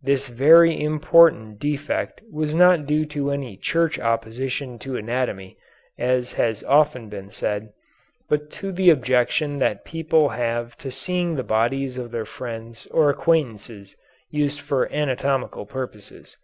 This 0.00 0.28
very 0.28 0.80
important 0.80 1.58
defect 1.58 2.20
was 2.30 2.54
not 2.54 2.86
due 2.86 3.04
to 3.06 3.32
any 3.32 3.56
Church 3.56 3.98
opposition 3.98 4.78
to 4.78 4.94
anatomy, 4.96 5.56
as 5.98 6.34
has 6.34 6.62
often 6.62 7.08
been 7.08 7.30
said, 7.32 7.70
but 8.28 8.48
to 8.62 8.70
the 8.70 8.90
objection 8.90 9.58
that 9.58 9.84
people 9.84 10.28
have 10.28 10.76
to 10.78 10.92
seeing 10.92 11.34
the 11.34 11.42
bodies 11.42 11.98
of 11.98 12.12
their 12.12 12.24
friends 12.26 12.86
or 12.92 13.10
acquaintances 13.10 13.96
used 14.30 14.60
for 14.60 14.88
anatomical 14.92 15.66
purposes. 15.66 16.36